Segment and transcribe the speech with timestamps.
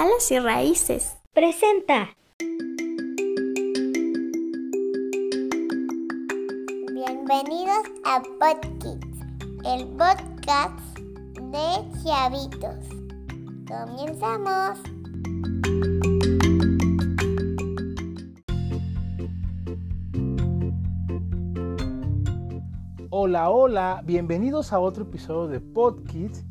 [0.00, 1.18] Alas y Raíces.
[1.34, 2.10] Presenta.
[6.92, 9.18] Bienvenidos a Podkids,
[9.64, 10.78] el podcast
[11.50, 12.86] de Chavitos.
[13.66, 14.78] Comenzamos.
[23.10, 26.44] Hola, hola, bienvenidos a otro episodio de Podkids.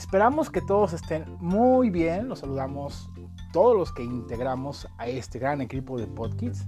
[0.00, 2.26] Esperamos que todos estén muy bien.
[2.26, 3.10] Los saludamos
[3.52, 6.66] todos los que integramos a este gran equipo de Podkids.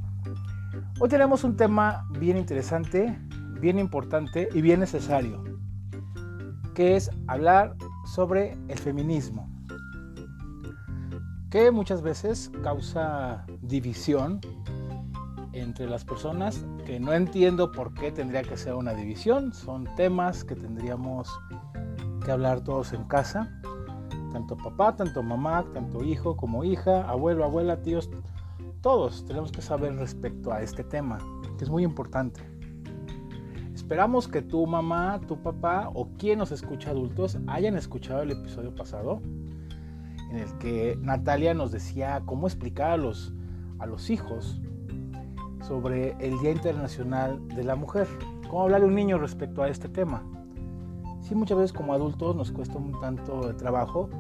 [1.01, 3.19] Hoy tenemos un tema bien interesante,
[3.59, 5.43] bien importante y bien necesario,
[6.75, 9.51] que es hablar sobre el feminismo,
[11.51, 14.43] que muchas veces causa división
[15.55, 20.45] entre las personas, que no entiendo por qué tendría que ser una división, son temas
[20.45, 21.31] que tendríamos
[22.23, 23.51] que hablar todos en casa,
[24.33, 28.11] tanto papá, tanto mamá, tanto hijo como hija, abuelo, abuela, tíos,
[28.81, 31.19] todos tenemos que saber respecto a este tema,
[31.59, 32.41] que es muy importante.
[33.75, 38.75] Esperamos que tu mamá, tu papá o quien nos escucha adultos hayan escuchado el episodio
[38.75, 39.21] pasado
[40.31, 43.35] en el que Natalia nos decía cómo explicar a los,
[43.79, 44.61] a los hijos
[45.61, 48.09] sobre el Día Internacional de la Mujer.
[48.49, 50.23] Cómo hablarle a un niño respecto a este tema.
[51.33, 54.11] Sí, muchas veces como adultos nos cuesta un tanto de trabajo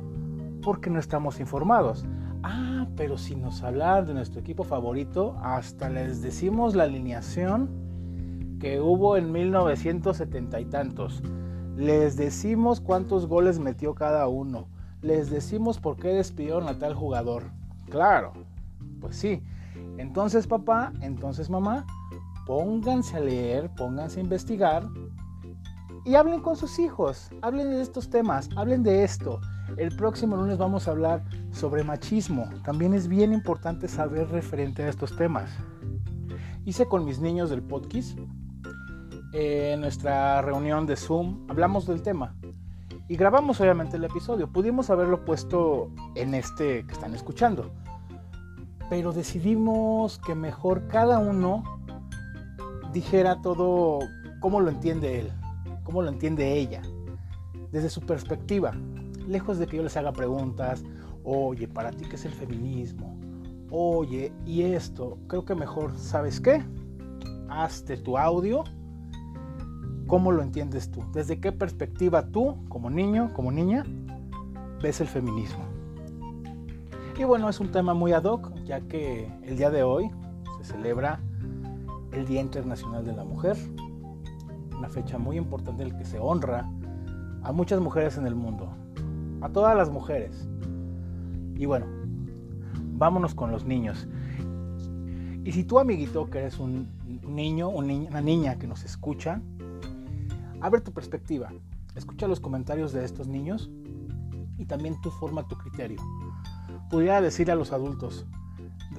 [0.62, 2.06] porque no estamos informados.
[2.42, 7.68] Ah, pero si nos hablan de nuestro equipo favorito, hasta les decimos la alineación
[8.58, 11.22] que hubo en 1970 y tantos.
[11.76, 14.68] Les decimos cuántos goles metió cada uno.
[15.02, 17.50] Les decimos por qué despidieron a tal jugador.
[17.90, 18.32] Claro,
[19.02, 19.42] pues sí.
[19.98, 21.84] Entonces papá, entonces mamá,
[22.46, 24.88] pónganse a leer, pónganse a investigar
[26.04, 29.40] y hablen con sus hijos, hablen de estos temas, hablen de esto.
[29.76, 32.48] El próximo lunes vamos a hablar sobre machismo.
[32.64, 35.50] También es bien importante saber referente a estos temas.
[36.64, 38.18] Hice con mis niños del podcast
[39.32, 42.34] en nuestra reunión de Zoom, hablamos del tema
[43.08, 44.52] y grabamos obviamente el episodio.
[44.52, 47.72] Pudimos haberlo puesto en este que están escuchando,
[48.90, 51.62] pero decidimos que mejor cada uno
[52.92, 54.00] dijera todo
[54.40, 55.32] cómo lo entiende él
[55.92, 56.80] cómo lo entiende ella,
[57.70, 58.72] desde su perspectiva,
[59.28, 60.82] lejos de que yo les haga preguntas,
[61.22, 63.20] oye, para ti qué es el feminismo,
[63.68, 66.64] oye, y esto, creo que mejor, ¿sabes qué?
[67.50, 68.64] Hazte tu audio,
[70.06, 71.04] ¿cómo lo entiendes tú?
[71.12, 73.84] ¿Desde qué perspectiva tú, como niño, como niña,
[74.82, 75.62] ves el feminismo?
[77.18, 80.10] Y bueno, es un tema muy ad hoc, ya que el día de hoy
[80.56, 81.20] se celebra
[82.12, 83.58] el Día Internacional de la Mujer,
[84.82, 86.68] una fecha muy importante en la que se honra
[87.44, 88.68] a muchas mujeres en el mundo,
[89.40, 90.48] a todas las mujeres.
[91.54, 91.86] Y bueno,
[92.94, 94.08] vámonos con los niños.
[95.44, 96.88] Y si tú, amiguito, que eres un
[97.24, 99.40] niño, una niña que nos escucha,
[100.60, 101.52] abre tu perspectiva,
[101.94, 103.70] escucha los comentarios de estos niños
[104.58, 106.02] y también tú forma tu criterio.
[106.90, 108.26] Pudiera decir a los adultos,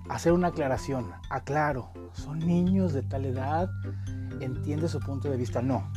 [0.08, 3.70] hacer una aclaración, aclaro, son niños de tal edad,
[4.44, 5.62] entiende su punto de vista.
[5.62, 5.92] No,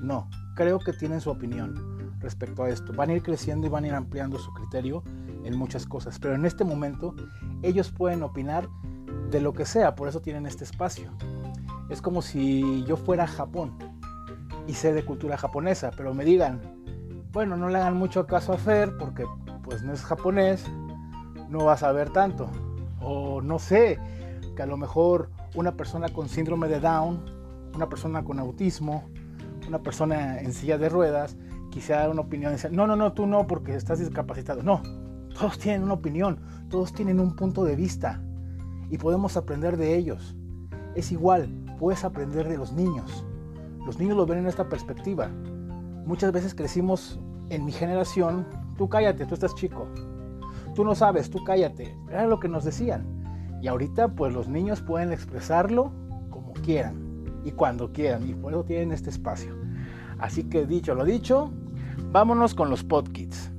[0.00, 2.92] no, creo que tienen su opinión respecto a esto.
[2.92, 5.02] Van a ir creciendo y van a ir ampliando su criterio
[5.44, 7.14] en muchas cosas, pero en este momento
[7.62, 8.68] ellos pueden opinar
[9.30, 11.10] de lo que sea, por eso tienen este espacio.
[11.88, 13.78] Es como si yo fuera a Japón
[14.66, 16.60] y sé de cultura japonesa, pero me digan,
[17.32, 19.24] bueno, no le hagan mucho caso a Fer porque
[19.62, 20.64] pues no es japonés,
[21.48, 22.48] no va a saber tanto.
[23.00, 24.00] O no sé,
[24.56, 27.35] que a lo mejor una persona con síndrome de Down
[27.76, 29.04] una persona con autismo,
[29.68, 31.36] una persona en silla de ruedas,
[31.70, 34.62] quisiera dar una opinión decir, no, no, no, tú no, porque estás discapacitado.
[34.62, 34.82] No,
[35.38, 38.22] todos tienen una opinión, todos tienen un punto de vista
[38.90, 40.36] y podemos aprender de ellos.
[40.94, 41.48] Es igual,
[41.78, 43.24] puedes aprender de los niños.
[43.84, 45.28] Los niños lo ven en esta perspectiva.
[46.06, 47.20] Muchas veces crecimos
[47.50, 49.86] en mi generación, tú cállate, tú estás chico.
[50.74, 51.96] Tú no sabes, tú cállate.
[52.08, 53.06] Era lo que nos decían.
[53.62, 55.92] Y ahorita pues los niños pueden expresarlo
[56.30, 57.05] como quieran
[57.46, 58.28] y cuando quieran.
[58.28, 59.54] Y por eso tienen este espacio.
[60.18, 61.52] Así que dicho lo dicho,
[62.10, 63.50] vámonos con los podkits.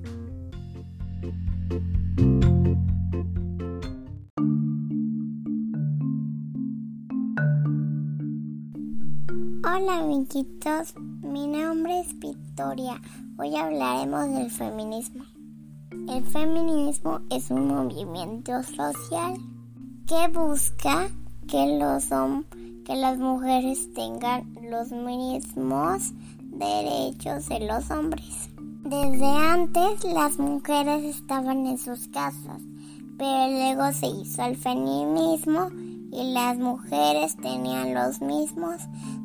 [9.63, 12.99] Hola amiguitos, mi nombre es Victoria.
[13.37, 15.23] Hoy hablaremos del feminismo.
[16.09, 19.37] El feminismo es un movimiento social
[20.07, 21.07] que busca
[21.47, 28.49] que los hombres que las mujeres tengan los mismos derechos de los hombres.
[28.85, 32.61] Desde antes las mujeres estaban en sus casas,
[33.17, 35.69] pero luego se hizo el feminismo
[36.13, 38.77] y las mujeres tenían los mismos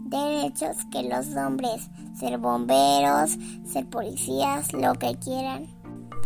[0.06, 1.88] derechos que los hombres,
[2.18, 5.68] ser bomberos, ser policías, lo que quieran.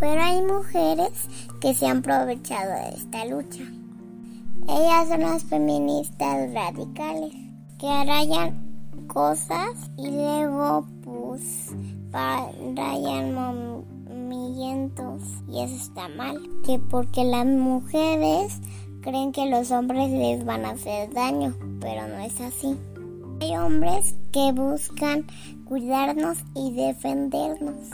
[0.00, 1.12] Pero hay mujeres
[1.60, 3.62] que se han aprovechado de esta lucha.
[4.68, 7.32] Ellas son las feministas radicales
[7.78, 8.66] que rayan
[9.06, 11.74] cosas y luego pues
[12.74, 16.38] rayan movimientos y eso está mal.
[16.64, 18.60] Que porque las mujeres
[19.02, 22.76] creen que los hombres les van a hacer daño, pero no es así.
[23.40, 25.26] Hay hombres que buscan
[25.64, 27.90] cuidarnos y defendernos.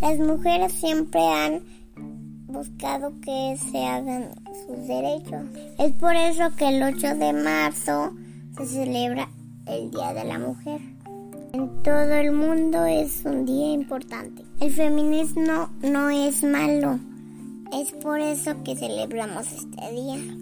[0.00, 1.62] Las mujeres siempre han
[2.52, 4.34] buscado que se hagan
[4.66, 5.42] sus derechos.
[5.78, 8.12] Es por eso que el 8 de marzo
[8.56, 9.28] se celebra
[9.66, 10.80] el Día de la Mujer.
[11.52, 14.42] En todo el mundo es un día importante.
[14.60, 16.98] El feminismo no es malo.
[17.72, 20.41] Es por eso que celebramos este día.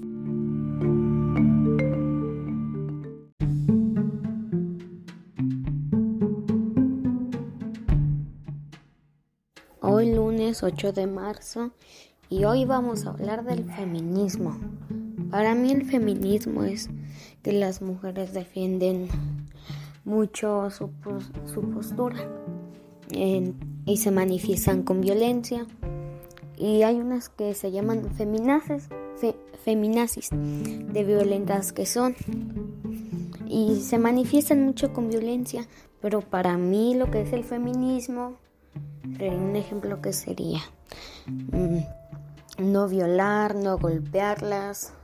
[10.50, 11.70] Lunes 8 de marzo
[12.28, 14.58] y hoy vamos a hablar del feminismo.
[15.30, 16.90] Para mí el feminismo es
[17.44, 19.06] que las mujeres defienden
[20.04, 20.90] mucho su,
[21.72, 22.28] postura
[23.12, 25.66] y se manifiestan con violencia.
[26.56, 28.88] Y hay unas que se llaman feminazis,
[29.64, 32.16] feminazis, de violentas que son.
[33.46, 35.68] Y se manifiestan mucho con violencia,
[36.00, 38.36] pero para mí lo que es el feminismo,
[39.28, 40.60] un ejemplo que sería
[41.26, 41.80] mm,
[42.58, 44.94] no violar, no golpearlas,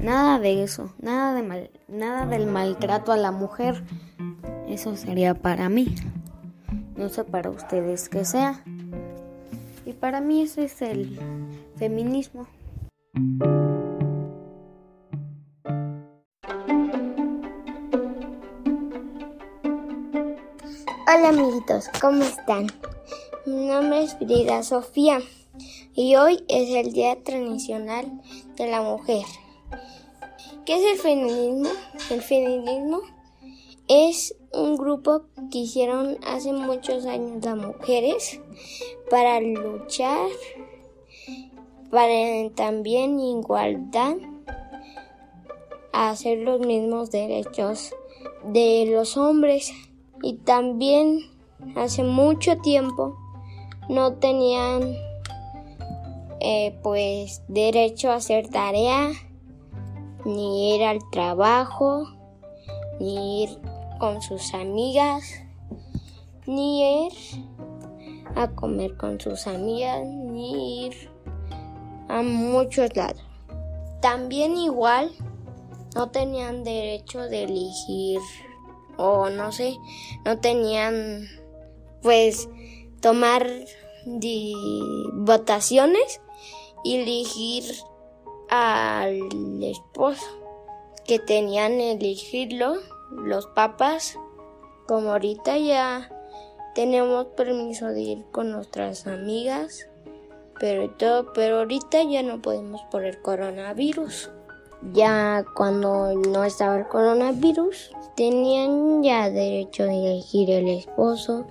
[0.00, 3.82] Nada de eso, nada, de mal, nada del maltrato a la mujer.
[4.68, 5.94] Eso sería para mí.
[6.96, 8.62] No sé para ustedes qué sea.
[9.86, 11.18] Y para mí eso es el
[11.76, 12.46] feminismo.
[21.06, 22.66] Hola amiguitos, ¿cómo están?
[23.46, 25.20] Mi nombre es Frida Sofía
[25.94, 28.22] y hoy es el Día Internacional
[28.56, 29.22] de la Mujer.
[30.64, 31.68] ¿Qué es el feminismo?
[32.10, 33.02] El feminismo
[33.86, 38.40] es un grupo que hicieron hace muchos años las mujeres
[39.10, 40.30] para luchar
[41.90, 44.16] para también igualdad
[45.92, 47.94] hacer los mismos derechos
[48.42, 49.70] de los hombres
[50.22, 51.20] y también
[51.76, 53.18] hace mucho tiempo
[53.88, 54.96] no tenían
[56.40, 59.10] eh, pues derecho a hacer tarea
[60.24, 62.06] ni ir al trabajo,
[62.98, 63.58] ni ir
[63.98, 65.24] con sus amigas,
[66.46, 67.12] ni ir
[68.34, 71.10] a comer con sus amigas, ni ir
[72.08, 73.22] a muchos lados.
[74.00, 75.12] También igual
[75.94, 78.20] no tenían derecho de elegir
[78.96, 79.76] o no sé,
[80.24, 81.26] no tenían
[82.02, 82.48] pues
[83.04, 83.46] tomar
[85.12, 86.22] votaciones
[86.84, 87.64] y elegir
[88.48, 90.24] al esposo
[91.04, 92.76] que tenían elegirlo
[93.10, 94.18] los papas
[94.88, 96.10] como ahorita ya
[96.74, 99.86] tenemos permiso de ir con nuestras amigas
[100.58, 104.30] pero todo pero ahorita ya no podemos por el coronavirus.
[104.92, 111.46] Ya cuando no estaba el coronavirus tenían ya derecho de elegir el esposo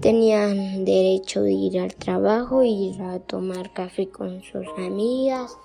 [0.00, 5.56] tenían derecho de ir al trabajo ir a tomar café con sus amigas.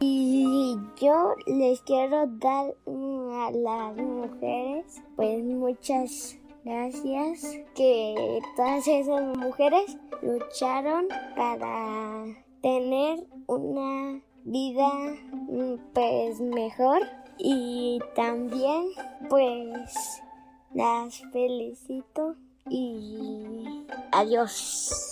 [0.00, 9.96] Y yo les quiero dar a las mujeres, pues muchas gracias que todas esas mujeres
[10.22, 12.24] lucharon para
[12.62, 14.90] tener una vida
[15.92, 17.02] pues mejor.
[17.36, 18.86] Y también
[19.28, 20.22] pues
[20.74, 22.36] las felicito
[22.70, 25.10] y adiós.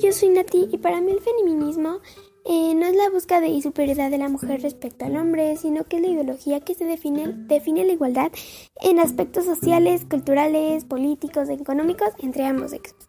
[0.00, 1.98] yo soy Nati y para mí el feminismo
[2.44, 5.96] eh, no es la búsqueda de superioridad de la mujer respecto al hombre, sino que
[5.96, 8.30] es la ideología que se define, define la igualdad
[8.80, 13.07] en aspectos sociales, culturales, políticos, económicos entre ambos sexos.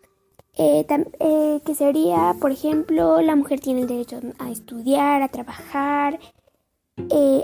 [0.62, 0.86] Eh,
[1.20, 6.20] eh, que sería, por ejemplo, la mujer tiene el derecho a estudiar, a trabajar,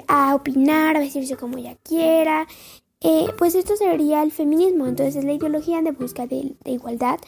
[0.08, 2.46] a opinar, a vestirse como ella quiera.
[3.38, 7.20] pues esto sería el feminismo, entonces es la ideología de búsqueda de igualdad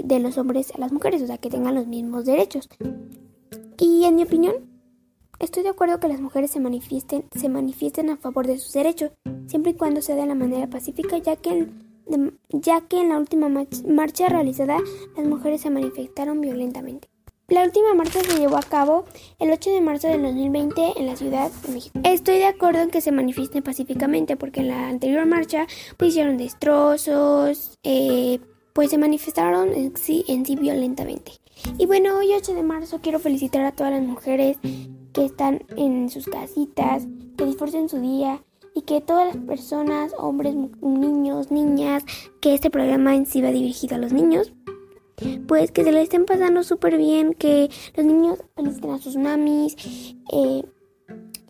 [0.00, 2.68] de los hombres a las mujeres, o sea, que tengan los mismos derechos.
[3.78, 4.54] Y en mi opinión,
[5.38, 9.12] estoy de acuerdo que las mujeres se manifiesten, se manifiesten a favor de sus derechos,
[9.46, 11.68] siempre y cuando sea de la manera pacífica, ya que,
[12.50, 13.48] ya que en la última
[13.86, 14.78] marcha realizada
[15.16, 17.08] las mujeres se manifestaron violentamente.
[17.48, 19.04] La última marcha se llevó a cabo
[19.38, 22.00] el 8 de marzo del 2020 en la Ciudad de México.
[22.02, 25.66] Estoy de acuerdo en que se manifiesten pacíficamente porque en la anterior marcha
[25.98, 28.40] pues hicieron destrozos, eh,
[28.72, 31.32] pues se manifestaron en sí, en sí violentamente.
[31.76, 34.56] Y bueno, hoy 8 de marzo quiero felicitar a todas las mujeres
[35.12, 38.42] que están en sus casitas, que disfruten su día
[38.74, 42.04] y que todas las personas, hombres, niños, niñas,
[42.40, 44.52] que este programa en sí va dirigido a los niños,
[45.46, 49.76] pues que se le estén pasando súper bien, que los niños feliciten a sus mamis,
[50.32, 50.64] eh,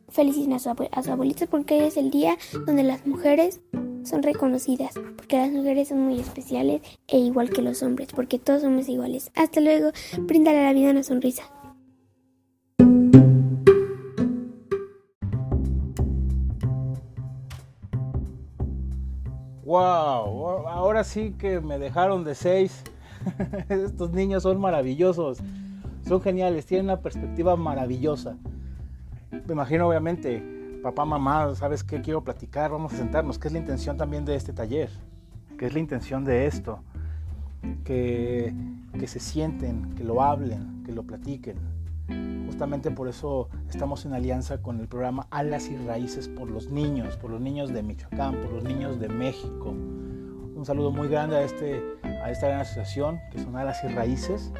[0.08, 2.36] feliciten a, su, a sus abuelitas porque es el día
[2.66, 3.60] donde las mujeres
[4.04, 8.62] son reconocidas, porque las mujeres son muy especiales e igual que los hombres, porque todos
[8.62, 9.30] somos iguales.
[9.34, 11.44] Hasta luego, bríndale a la vida una sonrisa.
[19.72, 22.84] Wow, ahora sí que me dejaron de seis.
[23.70, 25.38] Estos niños son maravillosos,
[26.06, 28.36] son geniales, tienen una perspectiva maravillosa.
[29.30, 32.70] Me imagino obviamente papá, mamá, ¿sabes qué quiero platicar?
[32.70, 33.38] Vamos a sentarnos.
[33.38, 34.90] ¿Qué es la intención también de este taller?
[35.58, 36.80] ¿Qué es la intención de esto?
[37.82, 38.52] Que,
[39.00, 41.56] que se sienten, que lo hablen, que lo platiquen.
[42.52, 47.16] Justamente por eso estamos en alianza con el programa Alas y Raíces por los niños,
[47.16, 49.70] por los niños de Michoacán, por los niños de México.
[49.70, 51.82] Un saludo muy grande a, este,
[52.22, 54.52] a esta gran asociación que son Alas y Raíces,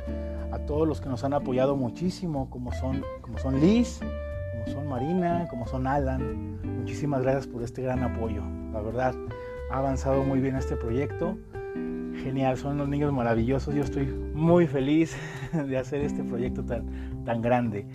[0.53, 4.01] a todos los que nos han apoyado muchísimo, como son, como son Liz,
[4.53, 6.63] como son Marina, como son Alan.
[6.79, 8.43] Muchísimas gracias por este gran apoyo.
[8.73, 9.15] La verdad,
[9.71, 11.37] ha avanzado muy bien este proyecto.
[12.23, 13.75] Genial, son unos niños maravillosos.
[13.75, 15.17] Yo estoy muy feliz
[15.53, 17.87] de hacer este proyecto tan, tan grande.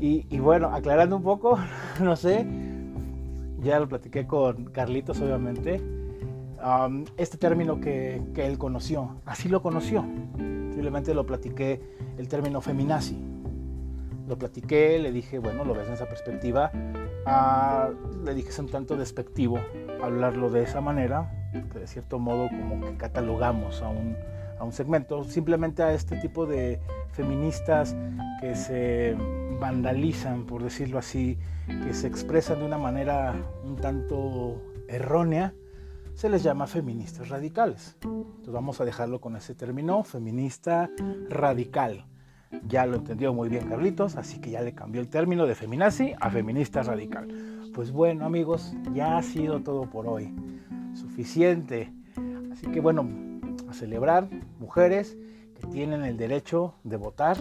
[0.00, 1.58] Y, bueno, aclarando un poco,
[2.00, 2.46] no sé,
[3.62, 5.80] ya lo platiqué con Carlitos, obviamente.
[7.16, 10.04] Este término que, que él conoció, así lo conoció.
[10.36, 11.80] Simplemente lo platiqué
[12.18, 13.16] el término feminazi
[14.26, 16.70] lo platiqué, le dije, bueno, lo ves en esa perspectiva.
[17.26, 17.90] Ah,
[18.24, 19.58] le dije, es un tanto despectivo
[20.02, 24.16] hablarlo de esa manera, de cierto modo como que catalogamos a un,
[24.58, 26.80] a un segmento, simplemente a este tipo de
[27.12, 27.96] feministas
[28.40, 29.16] que se
[29.58, 33.34] vandalizan, por decirlo así, que se expresan de una manera
[33.64, 35.54] un tanto errónea,
[36.14, 37.96] se les llama feministas radicales.
[38.02, 40.90] Entonces vamos a dejarlo con ese término, feminista
[41.28, 42.06] radical.
[42.66, 46.14] Ya lo entendió muy bien Carlitos, así que ya le cambió el término de feminazi
[46.20, 47.28] a feminista radical.
[47.74, 50.34] Pues bueno amigos, ya ha sido todo por hoy.
[50.96, 51.92] Suficiente.
[52.52, 53.08] Así que bueno,
[53.68, 55.16] a celebrar mujeres
[55.60, 57.36] que tienen el derecho de votar,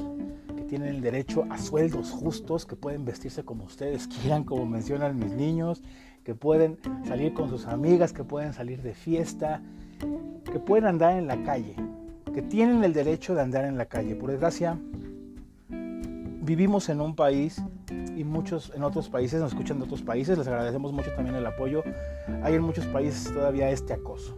[0.56, 5.18] que tienen el derecho a sueldos justos, que pueden vestirse como ustedes quieran, como mencionan
[5.18, 5.82] mis niños,
[6.24, 9.62] que pueden salir con sus amigas, que pueden salir de fiesta,
[10.52, 11.76] que pueden andar en la calle,
[12.34, 14.16] que tienen el derecho de andar en la calle.
[14.16, 14.78] Por desgracia,
[15.70, 17.62] vivimos en un país
[18.16, 21.46] y muchos en otros países, nos escuchan de otros países, les agradecemos mucho también el
[21.46, 21.84] apoyo.
[22.44, 24.36] Hay en muchos países todavía este acoso,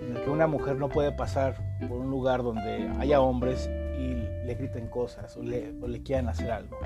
[0.00, 1.56] en el que una mujer no puede pasar
[1.88, 3.68] por un lugar donde haya hombres
[3.98, 4.14] y
[4.46, 6.78] le griten cosas o le, o le quieran hacer algo.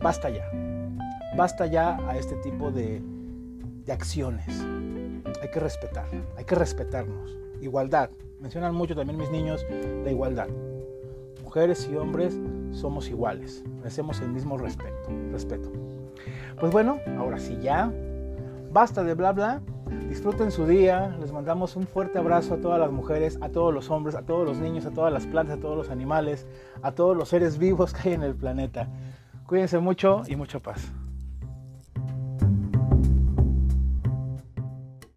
[0.00, 0.44] Basta ya,
[1.36, 3.02] basta ya a este tipo de,
[3.84, 4.46] de acciones.
[5.42, 6.06] Hay que respetar,
[6.36, 7.36] hay que respetarnos.
[7.60, 9.64] Igualdad, mencionan mucho también mis niños
[10.04, 10.48] la igualdad.
[11.42, 12.38] Mujeres y hombres
[12.72, 15.70] somos iguales, merecemos el mismo respeto, respeto.
[16.58, 17.92] Pues bueno, ahora sí ya,
[18.72, 19.62] basta de bla bla,
[20.08, 23.90] disfruten su día, les mandamos un fuerte abrazo a todas las mujeres, a todos los
[23.90, 26.46] hombres, a todos los niños, a todas las plantas, a todos los animales,
[26.82, 28.88] a todos los seres vivos que hay en el planeta.
[29.46, 30.92] Cuídense mucho y mucha paz.